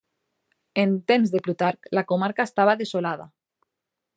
En 0.83 0.95
temps 1.11 1.33
de 1.35 1.41
Plutarc 1.47 1.91
la 1.99 2.05
comarca 2.13 2.49
estava 2.51 2.77
desolada. 2.81 3.29